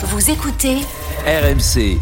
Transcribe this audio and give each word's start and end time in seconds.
Vous 0.00 0.30
écoutez 0.30 0.76
RMC. 1.26 1.98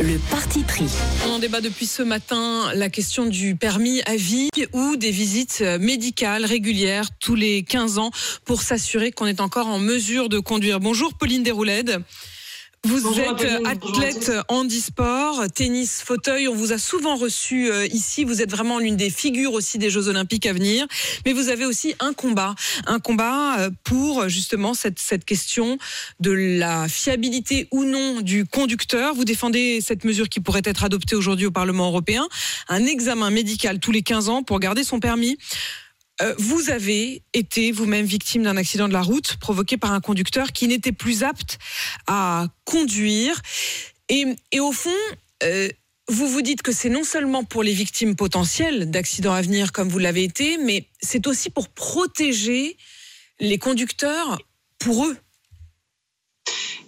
le 0.00 0.18
parti 0.30 0.60
pris. 0.62 0.88
On 1.26 1.32
en 1.32 1.38
débat 1.38 1.60
depuis 1.60 1.84
ce 1.84 2.02
matin 2.02 2.72
la 2.74 2.88
question 2.88 3.26
du 3.26 3.56
permis 3.56 4.00
à 4.06 4.16
vie 4.16 4.48
ou 4.72 4.96
des 4.96 5.10
visites 5.10 5.60
médicales 5.80 6.46
régulières 6.46 7.08
tous 7.20 7.34
les 7.34 7.62
15 7.62 7.98
ans 7.98 8.10
pour 8.46 8.62
s'assurer 8.62 9.12
qu'on 9.12 9.26
est 9.26 9.42
encore 9.42 9.66
en 9.66 9.78
mesure 9.78 10.30
de 10.30 10.38
conduire. 10.38 10.80
Bonjour 10.80 11.12
Pauline 11.12 11.42
Desroulèdes. 11.42 12.02
Vous 12.84 13.00
Bonjour, 13.00 13.40
êtes 13.40 13.64
athlète 13.64 14.32
handisport, 14.48 15.44
tennis, 15.54 16.02
fauteuil. 16.04 16.48
On 16.48 16.54
vous 16.56 16.72
a 16.72 16.78
souvent 16.78 17.14
reçu 17.14 17.70
euh, 17.70 17.86
ici. 17.86 18.24
Vous 18.24 18.42
êtes 18.42 18.50
vraiment 18.50 18.80
l'une 18.80 18.96
des 18.96 19.08
figures 19.08 19.52
aussi 19.52 19.78
des 19.78 19.88
Jeux 19.88 20.08
Olympiques 20.08 20.46
à 20.46 20.52
venir. 20.52 20.88
Mais 21.24 21.32
vous 21.32 21.48
avez 21.48 21.64
aussi 21.64 21.94
un 22.00 22.12
combat, 22.12 22.56
un 22.86 22.98
combat 22.98 23.60
euh, 23.60 23.70
pour 23.84 24.28
justement 24.28 24.74
cette, 24.74 24.98
cette 24.98 25.24
question 25.24 25.78
de 26.18 26.32
la 26.32 26.88
fiabilité 26.88 27.68
ou 27.70 27.84
non 27.84 28.20
du 28.20 28.46
conducteur. 28.46 29.14
Vous 29.14 29.24
défendez 29.24 29.80
cette 29.80 30.02
mesure 30.02 30.28
qui 30.28 30.40
pourrait 30.40 30.62
être 30.64 30.82
adoptée 30.82 31.14
aujourd'hui 31.14 31.46
au 31.46 31.52
Parlement 31.52 31.86
européen, 31.86 32.26
un 32.68 32.84
examen 32.84 33.30
médical 33.30 33.78
tous 33.78 33.92
les 33.92 34.02
15 34.02 34.28
ans 34.28 34.42
pour 34.42 34.58
garder 34.58 34.82
son 34.82 34.98
permis. 34.98 35.38
Euh, 36.22 36.34
vous 36.38 36.70
avez 36.70 37.22
été 37.32 37.72
vous-même 37.72 38.06
victime 38.06 38.44
d'un 38.44 38.56
accident 38.56 38.88
de 38.88 38.92
la 38.92 39.02
route 39.02 39.36
provoqué 39.36 39.76
par 39.76 39.92
un 39.92 40.00
conducteur 40.00 40.52
qui 40.52 40.68
n'était 40.68 40.92
plus 40.92 41.24
apte 41.24 41.58
à 42.06 42.46
conduire. 42.64 43.40
Et, 44.08 44.26
au 44.60 44.72
fond, 44.72 44.90
euh, 45.42 45.68
vous 46.08 46.28
vous 46.28 46.42
dites 46.42 46.62
que 46.62 46.72
c'est 46.72 46.90
non 46.90 47.04
seulement 47.04 47.44
pour 47.44 47.62
les 47.62 47.72
victimes 47.72 48.14
potentielles 48.14 48.90
d'accidents 48.90 49.32
à 49.32 49.42
venir 49.42 49.72
comme 49.72 49.88
vous 49.88 49.98
l'avez 49.98 50.24
été, 50.24 50.58
mais 50.58 50.86
c'est 51.00 51.26
aussi 51.26 51.50
pour 51.50 51.68
protéger 51.68 52.76
les 53.40 53.58
conducteurs 53.58 54.38
pour 54.78 55.06
eux. 55.06 55.16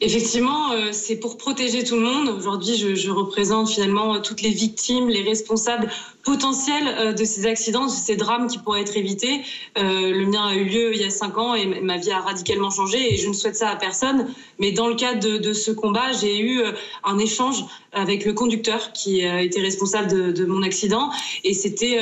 Effectivement, 0.01 0.73
euh, 0.73 0.93
c'est 0.93 1.17
pour 1.17 1.39
protéger 1.39 1.83
tout 1.83 1.97
le 1.97 2.03
monde. 2.03 2.29
Aujourd'hui, 2.29 2.77
je, 2.77 3.11
représente 3.11 3.71
finalement 3.71 4.21
toutes 4.21 4.43
les 4.43 4.51
victimes, 4.51 5.09
les 5.09 5.23
responsables 5.23 5.91
potentiels 6.25 6.89
euh, 6.89 7.13
de 7.13 7.25
ces 7.25 7.47
accidents, 7.47 7.87
de 7.87 7.91
ces 7.91 8.17
drames 8.17 8.49
qui 8.49 8.59
pourraient 8.59 8.81
être 8.81 8.97
évités. 8.97 9.43
Euh, 9.79 10.11
le 10.11 10.27
mien 10.27 10.47
a 10.47 10.55
eu 10.55 10.65
lieu 10.65 10.95
il 10.95 11.01
y 11.01 11.05
a 11.05 11.11
cinq 11.11 11.39
ans 11.39 11.55
et 11.55 11.67
ma 11.67 11.99
vie 11.99 12.11
a 12.11 12.21
radicalement 12.21 12.71
changé 12.71 13.15
et 13.15 13.17
je 13.17 13.29
ne 13.29 13.35
souhaite 13.35 13.57
ça 13.57 13.69
à 13.69 13.77
personne. 13.77 14.33
Mais 14.59 14.73
dans 14.73 14.89
le 14.89 14.95
cadre 14.95 15.39
de, 15.39 15.53
ce 15.53 15.71
combat, 15.71 16.13
j'ai 16.13 16.39
eu 16.39 16.61
euh, 16.61 16.73
un 17.05 17.19
échange 17.19 17.65
avec 17.93 18.25
le 18.25 18.33
conducteur 18.33 18.93
qui 18.93 19.21
été 19.21 19.61
responsable 19.61 20.33
de, 20.33 20.45
mon 20.47 20.65
accident 20.65 21.11
et 21.45 21.55
c'était 21.55 22.01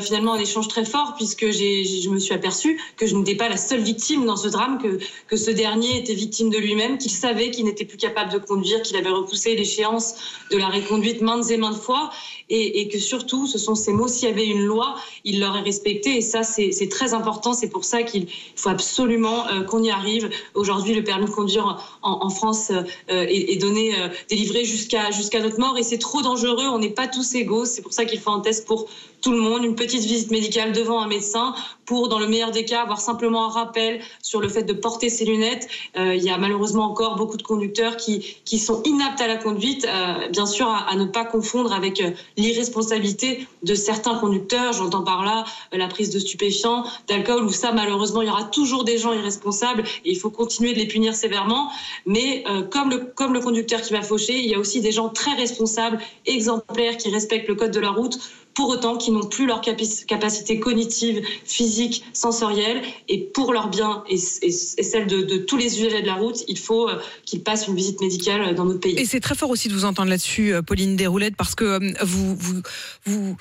finalement 0.00 0.32
un 0.32 0.38
échange 0.38 0.68
très 0.68 0.86
fort 0.86 1.12
puisque 1.16 1.50
je 1.50 2.08
me 2.08 2.18
suis 2.18 2.32
aperçue 2.32 2.80
que 2.96 3.06
je 3.06 3.14
n'étais 3.14 3.34
pas 3.34 3.50
la 3.50 3.58
seule 3.58 3.82
victime 3.82 4.24
dans 4.24 4.36
ce 4.36 4.48
drame, 4.48 4.78
que, 4.78 4.98
que 5.28 5.36
ce 5.36 5.50
dernier 5.50 5.98
était 5.98 6.14
victime 6.14 6.48
de 6.48 6.56
lui-même, 6.56 6.96
qu'il 6.96 7.10
savait 7.10 7.50
qu'il 7.50 7.66
n'était 7.66 7.84
plus 7.84 7.98
capable 7.98 8.32
de 8.32 8.38
conduire, 8.38 8.80
qu'il 8.80 8.96
avait 8.96 9.10
repoussé 9.10 9.54
l'échéance 9.54 10.14
de 10.50 10.56
la 10.56 10.68
reconduite 10.68 11.20
maintes 11.20 11.50
et 11.50 11.58
maintes 11.58 11.76
fois 11.76 12.10
et 12.48 12.88
que 12.88 12.98
surtout, 12.98 13.46
ce 13.46 13.58
sont 13.64 13.74
ces 13.74 13.92
mots, 13.92 14.08
s'il 14.08 14.28
y 14.28 14.32
avait 14.32 14.46
une 14.46 14.64
loi, 14.64 14.94
il 15.24 15.40
l'aurait 15.40 15.62
respectée 15.62 16.16
et 16.16 16.20
ça, 16.20 16.42
c'est 16.42 16.88
très 16.88 17.14
important. 17.14 17.52
C'est 17.52 17.68
pour 17.68 17.84
ça 17.84 18.02
qu'il 18.02 18.26
faut 18.56 18.68
absolument 18.68 19.48
euh, 19.48 19.62
qu'on 19.62 19.82
y 19.82 19.90
arrive. 19.90 20.30
Aujourd'hui, 20.54 20.94
le 20.94 21.02
permis 21.02 21.26
de 21.26 21.30
conduire 21.30 21.98
en, 22.02 22.30
France 22.30 22.70
euh, 22.70 22.84
est, 23.08 23.52
est 23.52 23.56
donné, 23.56 23.98
euh, 23.98 24.08
délivré 24.28 24.64
jusqu'à 24.64 25.10
jusqu'à 25.10 25.40
notre 25.40 25.58
mort 25.58 25.78
et 25.78 25.82
c'est 25.82 25.98
trop 25.98 26.22
dangereux. 26.22 26.66
On 26.66 26.78
n'est 26.78 26.90
pas 26.90 27.06
tous 27.06 27.34
égaux. 27.34 27.64
C'est 27.64 27.82
pour 27.82 27.92
ça 27.92 28.04
qu'il 28.04 28.20
faut 28.20 28.30
un 28.30 28.40
test 28.40 28.66
pour 28.66 28.88
tout 29.24 29.32
le 29.32 29.40
monde, 29.40 29.64
une 29.64 29.74
petite 29.74 30.04
visite 30.04 30.30
médicale 30.30 30.72
devant 30.72 31.00
un 31.00 31.06
médecin 31.06 31.54
pour, 31.86 32.08
dans 32.08 32.18
le 32.18 32.26
meilleur 32.26 32.50
des 32.50 32.64
cas, 32.64 32.82
avoir 32.82 33.00
simplement 33.00 33.46
un 33.46 33.48
rappel 33.48 34.00
sur 34.22 34.40
le 34.40 34.48
fait 34.48 34.62
de 34.62 34.72
porter 34.72 35.08
ses 35.08 35.24
lunettes. 35.24 35.68
Euh, 35.96 36.14
il 36.14 36.22
y 36.22 36.30
a 36.30 36.38
malheureusement 36.38 36.84
encore 36.84 37.16
beaucoup 37.16 37.36
de 37.36 37.42
conducteurs 37.42 37.96
qui, 37.96 38.38
qui 38.44 38.58
sont 38.58 38.82
inaptes 38.84 39.20
à 39.20 39.26
la 39.26 39.36
conduite, 39.36 39.86
euh, 39.86 40.28
bien 40.28 40.46
sûr 40.46 40.68
à, 40.68 40.94
ne 40.96 41.04
pas 41.04 41.24
confondre 41.24 41.72
avec 41.72 42.00
euh, 42.00 42.10
l'irresponsabilité 42.36 43.46
de 43.62 43.74
certains 43.74 44.16
conducteurs. 44.16 44.72
J'entends 44.72 45.02
par 45.02 45.24
là 45.24 45.44
la 45.72 45.88
prise 45.88 46.10
de 46.10 46.18
stupéfiants, 46.18 46.84
d'alcool, 47.08 47.44
où 47.44 47.50
ça 47.50 47.72
malheureusement 47.72 48.22
il 48.22 48.28
y 48.28 48.30
aura 48.30 48.44
toujours 48.44 48.84
des 48.84 48.98
gens 48.98 49.12
irresponsables 49.12 49.84
et 50.04 50.10
il 50.10 50.18
faut 50.18 50.30
continuer 50.30 50.72
de 50.72 50.78
les 50.78 50.86
punir 50.86 51.14
sévèrement. 51.14 51.70
Mais 52.06 52.44
comme, 52.70 52.90
le, 52.90 52.98
comme 52.98 53.32
le 53.32 53.40
conducteur 53.40 53.80
qui 53.82 53.92
m'a 53.92 54.02
fauché, 54.02 54.38
il 54.38 54.46
y 54.46 54.54
a 54.54 54.58
aussi 54.58 54.80
des 54.80 54.92
gens 54.92 55.08
très 55.08 55.34
responsables, 55.34 55.98
exemplaires, 56.26 56.96
qui 56.96 57.10
respectent 57.10 57.48
le 57.48 57.54
code 57.54 57.70
de 57.70 57.80
la 57.80 57.90
route 57.90 58.18
pour 58.54 58.68
autant 58.68 58.96
qui 58.96 59.10
n'ont 59.10 59.26
plus 59.26 59.46
leur 59.46 59.60
capacité 59.60 60.60
cognitive, 60.60 61.22
physique, 61.44 62.04
sensorielle, 62.12 62.82
et 63.08 63.18
pour 63.18 63.52
leur 63.52 63.68
bien 63.68 64.04
et, 64.08 64.18
celle 64.18 65.06
de, 65.06 65.38
tous 65.38 65.56
les 65.56 65.78
usagers 65.80 66.02
de 66.02 66.06
la 66.06 66.14
route, 66.14 66.44
il 66.48 66.58
faut 66.58 66.88
euh, 66.88 67.00
qu'ils 67.24 67.42
passent 67.42 67.66
une 67.66 67.74
visite 67.74 68.00
médicale 68.00 68.42
euh, 68.42 68.54
dans 68.54 68.64
notre 68.64 68.80
pays. 68.80 68.98
Et 68.98 69.04
c'est 69.04 69.20
très 69.20 69.34
fort 69.34 69.50
aussi 69.50 69.68
de 69.68 69.74
vous 69.74 69.84
entendre 69.84 70.10
là-dessus, 70.10 70.54
euh, 70.54 70.62
Pauline 70.62 70.96
Desroulettes, 70.96 71.36
parce 71.36 71.54
que 71.54 71.80
vous, 72.04 73.36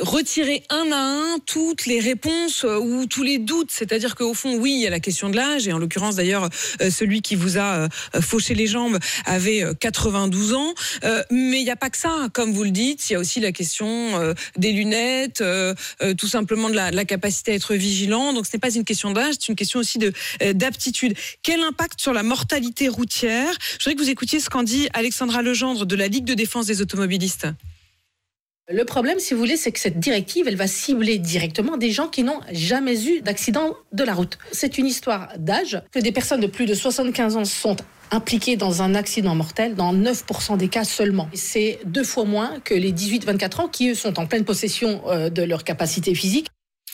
retirez 0.00 0.62
un 0.70 0.92
à 0.92 0.96
un 0.96 1.38
toutes 1.46 1.86
les 1.86 2.00
réponses 2.00 2.64
ou 2.64 3.06
tous 3.06 3.22
les 3.22 3.38
doutes. 3.38 3.70
C'est-à-dire 3.70 4.14
qu'au 4.14 4.34
fond, 4.34 4.56
oui, 4.56 4.74
il 4.74 4.80
y 4.80 4.86
a 4.86 4.90
la 4.90 5.00
question 5.00 5.30
de 5.30 5.36
l'âge, 5.36 5.66
et 5.66 5.72
en 5.72 5.78
l'occurrence 5.78 6.16
d'ailleurs, 6.16 6.48
celui 6.90 7.22
qui 7.22 7.34
vous 7.34 7.58
a 7.58 7.88
fauché 8.20 8.54
les 8.54 8.66
jambes 8.66 8.98
avait 9.24 9.62
euh, 9.62 9.74
92 9.74 10.54
ans. 10.54 10.74
Mais 11.30 11.60
il 11.60 11.64
n'y 11.64 11.70
a 11.70 11.76
pas 11.76 11.90
que 11.90 11.96
ça, 11.96 12.28
comme 12.32 12.52
vous 12.52 12.64
le 12.64 12.70
dites, 12.70 13.08
il 13.08 13.14
y 13.14 13.16
a 13.16 13.18
aussi 13.18 13.40
la 13.40 13.52
question 13.52 14.33
des 14.56 14.72
lunettes, 14.72 15.40
euh, 15.40 15.74
euh, 16.02 16.14
tout 16.14 16.26
simplement 16.26 16.68
de 16.70 16.74
la, 16.74 17.04
capacité 17.04 17.52
à 17.52 17.54
être 17.54 17.74
vigilant. 17.74 18.32
Donc 18.32 18.46
ce 18.46 18.56
n'est 18.56 18.60
pas 18.60 18.74
une 18.74 18.84
question 18.84 19.10
d'âge, 19.10 19.34
c'est 19.40 19.48
une 19.48 19.56
question 19.56 19.80
aussi 19.80 19.98
de 19.98 20.12
euh, 20.42 20.52
d'aptitude. 20.52 21.14
Quel 21.42 21.60
impact 21.60 22.00
sur 22.00 22.12
la 22.12 22.22
mortalité 22.22 22.88
routière? 22.88 23.52
Je 23.78 23.84
voudrais 23.84 23.94
que 23.94 24.02
vous 24.02 24.10
écoutiez 24.10 24.40
ce 24.40 24.48
qu'en 24.48 24.62
dit 24.62 24.88
Alexandra 24.94 25.42
Legendre 25.42 25.86
de 25.86 25.96
la 25.96 26.08
Ligue 26.08 26.24
de 26.24 26.34
défense 26.34 26.66
des 26.66 26.80
automobilistes. 26.80 27.46
Le 28.70 28.84
problème, 28.86 29.18
si 29.18 29.34
vous 29.34 29.40
voulez, 29.40 29.58
c'est 29.58 29.72
que 29.72 29.78
cette 29.78 30.00
directive, 30.00 30.48
elle 30.48 30.56
va 30.56 30.66
cibler 30.66 31.18
directement 31.18 31.76
des 31.76 31.90
gens 31.90 32.08
qui 32.08 32.22
n'ont 32.22 32.40
jamais 32.50 33.06
eu 33.06 33.20
d'accident 33.20 33.76
de 33.92 34.04
la 34.04 34.14
route. 34.14 34.38
C'est 34.52 34.78
une 34.78 34.86
histoire 34.86 35.28
d'âge, 35.36 35.82
que 35.92 35.98
des 35.98 36.12
personnes 36.12 36.40
de 36.40 36.46
plus 36.46 36.64
de 36.64 36.72
75 36.72 37.36
ans 37.36 37.44
sont 37.44 37.76
impliquées 38.10 38.56
dans 38.56 38.80
un 38.80 38.94
accident 38.94 39.34
mortel 39.34 39.74
dans 39.74 39.92
9% 39.92 40.56
des 40.56 40.68
cas 40.68 40.84
seulement. 40.84 41.28
C'est 41.34 41.78
deux 41.84 42.04
fois 42.04 42.24
moins 42.24 42.58
que 42.60 42.72
les 42.72 42.90
18-24 42.90 43.60
ans 43.60 43.68
qui, 43.68 43.90
eux, 43.90 43.94
sont 43.94 44.18
en 44.18 44.24
pleine 44.24 44.46
possession 44.46 45.02
euh, 45.08 45.28
de 45.28 45.42
leur 45.42 45.62
capacité 45.62 46.14
physique. 46.14 46.46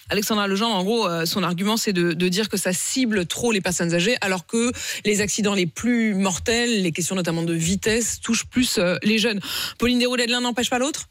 Alexandra 0.08 0.48
Legendre, 0.48 0.74
en 0.74 0.82
gros, 0.82 1.06
euh, 1.06 1.24
son 1.24 1.44
argument, 1.44 1.76
c'est 1.76 1.92
de, 1.92 2.14
de 2.14 2.28
dire 2.28 2.48
que 2.48 2.56
ça 2.56 2.72
cible 2.72 3.26
trop 3.26 3.52
les 3.52 3.60
personnes 3.60 3.94
âgées, 3.94 4.16
alors 4.22 4.44
que 4.44 4.72
les 5.04 5.20
accidents 5.20 5.54
les 5.54 5.66
plus 5.66 6.14
mortels, 6.14 6.82
les 6.82 6.90
questions 6.90 7.14
notamment 7.14 7.44
de 7.44 7.54
vitesse, 7.54 8.18
touchent 8.20 8.46
plus 8.46 8.78
euh, 8.78 8.96
les 9.04 9.18
jeunes. 9.18 9.38
Pauline 9.78 10.00
Desroulettes, 10.00 10.30
l'un 10.30 10.40
n'empêche 10.40 10.68
pas 10.68 10.80
l'autre? 10.80 11.06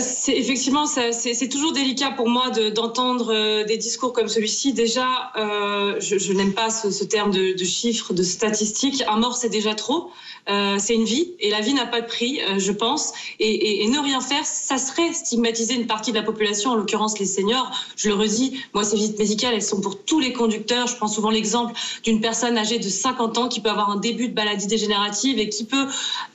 C'est 0.00 0.36
effectivement, 0.36 0.86
c'est 0.86 1.48
toujours 1.48 1.72
délicat 1.72 2.10
pour 2.10 2.28
moi 2.28 2.50
de- 2.50 2.68
d'entendre 2.68 3.32
euh, 3.32 3.64
des 3.64 3.76
discours 3.76 4.12
comme 4.12 4.26
celui-ci. 4.26 4.72
Déjà, 4.72 5.30
euh, 5.36 6.00
je, 6.00 6.32
n'aime 6.32 6.52
pas 6.52 6.68
ce, 6.68 7.04
terme 7.04 7.30
de, 7.30 7.56
chiffres, 7.64 8.12
de 8.12 8.24
statistiques. 8.24 9.04
Un 9.06 9.18
mort, 9.18 9.36
c'est 9.36 9.48
déjà 9.50 9.76
trop. 9.76 10.10
Euh, 10.48 10.76
c'est 10.80 10.94
une 10.94 11.04
vie 11.04 11.34
et 11.40 11.50
la 11.50 11.60
vie 11.60 11.74
n'a 11.74 11.84
pas 11.86 12.00
de 12.00 12.06
prix, 12.06 12.40
je 12.56 12.72
pense. 12.72 13.12
Et, 13.38 13.84
et- 13.84 13.88
ne 13.88 13.98
rien 14.00 14.20
faire, 14.20 14.44
ça 14.44 14.78
serait 14.78 15.12
stigmatiser 15.12 15.74
une 15.74 15.86
partie 15.86 16.10
de 16.10 16.16
la 16.16 16.22
population, 16.22 16.70
en 16.72 16.74
l'occurrence 16.74 17.18
les 17.20 17.26
seniors. 17.26 17.70
Je 17.96 18.08
le 18.08 18.14
redis, 18.14 18.60
moi, 18.74 18.82
ces 18.84 18.96
visites 18.96 19.18
médicales, 19.18 19.54
elles 19.54 19.62
sont 19.62 19.80
pour 19.80 20.02
tous 20.02 20.18
les 20.20 20.32
conducteurs. 20.32 20.88
Je 20.88 20.96
prends 20.96 21.06
souvent 21.08 21.30
l'exemple 21.30 21.72
d'une 22.02 22.20
personne 22.20 22.58
âgée 22.58 22.78
de 22.78 22.88
50 22.88 23.38
ans 23.38 23.48
qui 23.48 23.60
peut 23.60 23.70
avoir 23.70 23.90
un 23.90 23.96
début 23.96 24.28
de 24.28 24.34
maladie 24.34 24.66
dégénérative 24.66 25.38
et 25.38 25.48
qui 25.48 25.64
peut, 25.64 25.86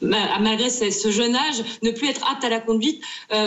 ma- 0.02 0.40
malgré 0.40 0.70
ce 0.70 1.12
jeune 1.12 1.36
âge, 1.36 1.64
ne 1.84 1.92
plus 1.92 2.08
être 2.08 2.26
apte 2.32 2.44
à 2.46 2.50
la 2.50 2.60
conduite 2.60 3.02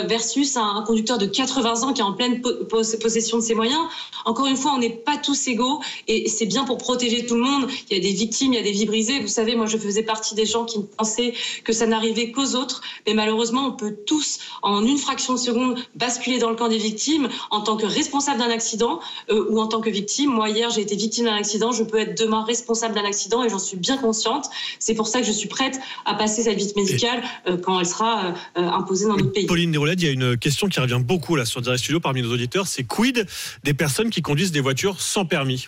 versus 0.07 0.57
un, 0.57 0.83
conducteur 0.85 1.17
de 1.17 1.25
80 1.25 1.83
ans 1.83 1.93
qui 1.93 2.01
est 2.01 2.03
en 2.03 2.13
pleine 2.13 2.41
po- 2.41 2.65
pos- 2.69 2.97
possession 3.01 3.37
de 3.37 3.43
ses 3.43 3.53
moyens. 3.55 3.79
Encore 4.25 4.47
une 4.47 4.57
fois, 4.57 4.73
on 4.75 4.79
n'est 4.79 4.89
pas 4.89 5.17
tous 5.17 5.47
égaux 5.47 5.81
et 6.07 6.27
c'est 6.29 6.45
bien 6.45 6.65
pour 6.65 6.77
protéger 6.77 7.25
tout 7.25 7.35
le 7.35 7.41
monde. 7.41 7.67
Il 7.89 7.97
y 7.97 7.99
a 7.99 8.03
des 8.03 8.13
victimes, 8.13 8.53
il 8.53 8.57
y 8.57 8.59
a 8.59 8.63
des 8.63 8.71
vies 8.71 8.85
brisées. 8.85 9.19
Vous 9.19 9.27
savez, 9.27 9.55
moi, 9.55 9.65
je 9.65 9.77
faisais 9.77 10.03
partie 10.03 10.35
des 10.35 10.45
gens 10.45 10.65
qui 10.65 10.79
pensaient 10.97 11.33
que 11.63 11.73
ça 11.73 11.85
n'arrivait 11.87 12.31
qu'aux 12.31 12.55
autres, 12.55 12.81
mais 13.05 13.13
malheureusement, 13.13 13.67
on 13.67 13.71
peut 13.71 13.95
tous, 14.05 14.39
en 14.61 14.83
une 14.85 14.97
fraction 14.97 15.33
de 15.33 15.39
seconde, 15.39 15.79
basculer 15.95 16.39
dans 16.39 16.49
le 16.49 16.55
camp 16.55 16.67
des 16.67 16.77
victimes 16.77 17.29
en 17.51 17.61
tant 17.61 17.77
que 17.77 17.85
responsable 17.85 18.39
d'un 18.39 18.49
accident 18.49 18.99
euh, 19.29 19.45
ou 19.49 19.59
en 19.59 19.67
tant 19.67 19.79
que 19.81 19.89
victime. 19.89 20.31
Moi, 20.31 20.49
hier, 20.49 20.69
j'ai 20.69 20.81
été 20.81 20.95
victime 20.95 21.25
d'un 21.25 21.35
accident. 21.35 21.71
Je 21.71 21.83
peux 21.83 21.97
être 21.99 22.17
demain 22.17 22.43
responsable 22.43 22.95
d'un 22.95 23.05
accident 23.05 23.43
et 23.43 23.49
j'en 23.49 23.59
suis 23.59 23.77
bien 23.77 23.97
consciente. 23.97 24.45
C'est 24.79 24.93
pour 24.95 25.07
ça 25.07 25.19
que 25.21 25.25
je 25.25 25.31
suis 25.31 25.47
prête 25.47 25.79
à 26.05 26.13
passer 26.15 26.43
cette 26.43 26.57
visite 26.57 26.75
médicale 26.75 27.23
euh, 27.47 27.57
quand 27.57 27.79
elle 27.79 27.85
sera 27.85 28.25
euh, 28.25 28.31
euh, 28.57 28.69
imposée 28.69 29.05
dans 29.07 29.15
notre 29.17 29.31
pays. 29.31 29.45
Pauline 29.45 29.71
Il 29.77 30.03
y 30.03 30.07
a 30.07 30.11
une 30.11 30.37
question 30.37 30.67
qui 30.67 30.79
revient 30.79 30.99
beaucoup 31.01 31.35
là 31.35 31.45
sur 31.45 31.61
Direct 31.61 31.81
Studio 31.81 31.99
parmi 31.99 32.21
nos 32.21 32.33
auditeurs, 32.33 32.67
c'est 32.67 32.83
quid 32.83 33.27
des 33.63 33.73
personnes 33.73 34.09
qui 34.09 34.21
conduisent 34.21 34.51
des 34.51 34.59
voitures 34.59 35.01
sans 35.01 35.25
permis? 35.25 35.67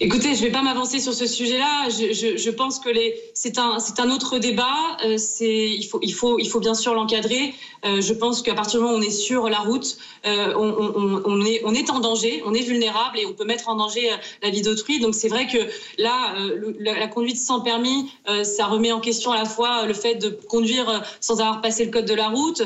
Écoutez, 0.00 0.36
je 0.36 0.42
ne 0.42 0.46
vais 0.46 0.52
pas 0.52 0.62
m'avancer 0.62 1.00
sur 1.00 1.12
ce 1.12 1.26
sujet-là. 1.26 1.88
Je, 1.88 2.50
pense 2.50 2.78
que 2.78 2.88
c'est 3.34 3.58
un, 3.58 4.10
autre 4.10 4.38
débat. 4.38 4.96
Euh, 5.04 5.16
il, 5.40 6.14
faut, 6.14 6.60
bien 6.60 6.74
sûr 6.74 6.94
l'encadrer. 6.94 7.52
Euh, 7.84 8.00
je 8.00 8.12
pense 8.12 8.42
qu'à 8.42 8.54
partir 8.54 8.78
du 8.78 8.84
moment 8.84 8.96
où 8.96 9.00
on 9.00 9.02
est 9.02 9.10
sur 9.10 9.48
la 9.48 9.58
route, 9.58 9.98
euh, 10.24 10.54
on, 10.56 11.74
est, 11.74 11.90
en 11.90 11.98
danger, 11.98 12.44
on 12.46 12.54
est 12.54 12.62
vulnérable 12.62 13.18
et 13.18 13.26
on 13.26 13.32
peut 13.32 13.44
mettre 13.44 13.68
en 13.68 13.74
danger 13.74 14.08
la 14.40 14.50
vie 14.50 14.62
d'autrui. 14.62 15.00
Donc 15.00 15.16
c'est 15.16 15.28
vrai 15.28 15.48
que 15.48 15.58
là, 16.00 16.36
la, 16.78 17.08
conduite 17.08 17.38
sans 17.38 17.60
permis, 17.60 18.12
ça 18.44 18.66
remet 18.66 18.92
en 18.92 19.00
question 19.00 19.32
à 19.32 19.38
la 19.38 19.46
fois 19.46 19.84
le 19.84 19.94
fait 19.94 20.14
de 20.14 20.28
conduire 20.48 21.02
sans 21.20 21.40
avoir 21.40 21.60
passé 21.60 21.84
le 21.84 21.90
code 21.90 22.04
de 22.04 22.14
la 22.14 22.28
route, 22.28 22.62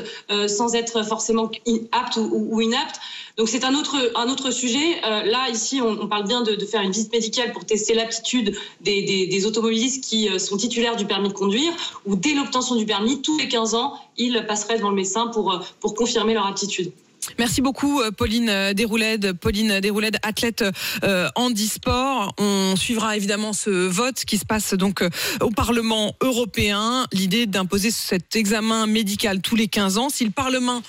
sans 0.47 0.75
être 0.75 1.03
forcément 1.03 1.49
apte 1.91 2.17
ou, 2.17 2.61
inapte. 2.61 2.97
Donc 3.37 3.49
c'est 3.49 3.63
un 3.63 3.73
autre, 3.73 4.51
sujet. 4.51 5.01
Là, 5.01 5.49
ici, 5.49 5.81
on, 5.81 6.07
parle 6.07 6.27
bien 6.27 6.41
de, 6.41 6.53
de, 6.53 6.65
faire 6.65 6.81
une 6.81 6.91
visite 6.91 7.11
médicale 7.11 7.22
pour 7.53 7.65
tester 7.65 7.93
l'aptitude 7.93 8.55
des, 8.81 9.45
automobilistes 9.45 10.03
qui 10.03 10.29
euh, 10.29 10.39
sont 10.39 10.57
titulaires 10.57 10.95
du 10.95 11.05
permis 11.05 11.29
de 11.29 11.33
conduire, 11.33 11.73
ou 12.05 12.15
dès 12.15 12.33
l'obtention 12.33 12.75
du 12.75 12.85
permis, 12.85 13.21
tous 13.21 13.37
les 13.37 13.47
15 13.47 13.75
ans, 13.75 13.95
ils 14.17 14.45
passeraient 14.47 14.77
devant 14.77 14.89
le 14.89 14.95
médecin 14.95 15.27
pour, 15.27 15.51
euh, 15.51 15.59
pour 15.79 15.95
confirmer 15.95 16.33
leur 16.33 16.45
aptitude. 16.45 16.91
Merci 17.37 17.61
beaucoup 17.61 18.01
euh, 18.01 18.11
Pauline 18.11 18.49
euh, 18.49 18.73
Desrouledes, 18.73 19.33
Pauline 19.33 19.79
Desrouledes, 19.79 20.17
athlète 20.23 20.63
euh, 21.03 21.29
handisport. 21.35 22.33
On 22.37 22.75
suivra 22.75 23.15
évidemment 23.17 23.53
ce 23.53 23.69
vote 23.69 24.25
qui 24.25 24.37
se 24.37 24.45
passe 24.45 24.73
donc 24.73 25.01
euh, 25.01 25.09
au 25.41 25.49
Parlement 25.49 26.15
européen. 26.21 27.05
L'idée 27.11 27.45
d'imposer 27.45 27.91
cet 27.91 28.35
examen 28.35 28.87
médical 28.87 29.41
tous 29.41 29.55
les 29.55 29.67
15 29.67 29.97
ans. 29.97 30.09
Si 30.09 30.25
le 30.25 30.31
Parlement 30.31 30.81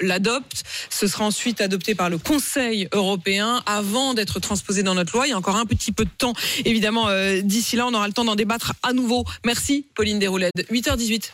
l'adopte, 0.00 0.64
ce 0.90 1.06
sera 1.06 1.24
ensuite 1.24 1.60
adopté 1.60 1.94
par 1.94 2.10
le 2.10 2.18
Conseil 2.18 2.88
européen 2.92 3.62
avant 3.66 4.14
d'être 4.14 4.40
transposé 4.40 4.82
dans 4.82 4.94
notre 4.94 5.12
loi. 5.14 5.26
Il 5.26 5.30
y 5.30 5.32
a 5.32 5.38
encore 5.38 5.56
un 5.56 5.66
petit 5.66 5.92
peu 5.92 6.04
de 6.04 6.10
temps, 6.16 6.32
évidemment. 6.64 7.08
D'ici 7.42 7.76
là, 7.76 7.86
on 7.86 7.94
aura 7.94 8.06
le 8.06 8.12
temps 8.12 8.24
d'en 8.24 8.36
débattre 8.36 8.72
à 8.82 8.92
nouveau. 8.92 9.24
Merci 9.44 9.86
Pauline 9.94 10.18
Desrouledes. 10.18 10.52
8h18. 10.70 11.30